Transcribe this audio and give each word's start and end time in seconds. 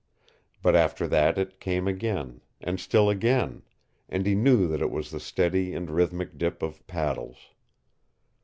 But 0.63 0.75
after 0.75 1.07
that 1.09 1.37
it 1.37 1.59
came 1.59 1.87
again, 1.87 2.41
and 2.59 2.79
still 2.79 3.07
again, 3.07 3.61
and 4.09 4.25
he 4.25 4.33
knew 4.33 4.65
that 4.67 4.81
it 4.81 4.89
was 4.89 5.11
the 5.11 5.19
steady 5.19 5.75
and 5.75 5.91
rhythmic 5.91 6.39
dip 6.39 6.63
of 6.63 6.81
paddles. 6.87 7.51